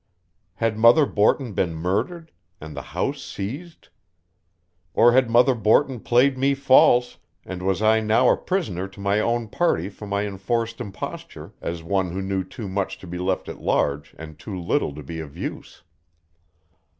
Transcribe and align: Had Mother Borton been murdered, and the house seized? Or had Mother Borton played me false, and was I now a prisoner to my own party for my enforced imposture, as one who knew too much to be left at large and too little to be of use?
Had 0.55 0.79
Mother 0.79 1.05
Borton 1.05 1.53
been 1.53 1.75
murdered, 1.75 2.31
and 2.59 2.75
the 2.75 2.81
house 2.97 3.21
seized? 3.21 3.89
Or 4.95 5.11
had 5.11 5.29
Mother 5.29 5.53
Borton 5.53 5.99
played 5.99 6.39
me 6.39 6.55
false, 6.55 7.17
and 7.45 7.61
was 7.61 7.83
I 7.83 7.99
now 7.99 8.27
a 8.27 8.35
prisoner 8.35 8.87
to 8.87 8.99
my 8.99 9.19
own 9.19 9.47
party 9.47 9.89
for 9.89 10.07
my 10.07 10.25
enforced 10.25 10.81
imposture, 10.81 11.53
as 11.61 11.83
one 11.83 12.09
who 12.13 12.21
knew 12.23 12.43
too 12.43 12.67
much 12.67 12.97
to 12.97 13.05
be 13.05 13.19
left 13.19 13.47
at 13.47 13.61
large 13.61 14.15
and 14.17 14.39
too 14.39 14.59
little 14.59 14.95
to 14.95 15.03
be 15.03 15.19
of 15.19 15.37
use? 15.37 15.83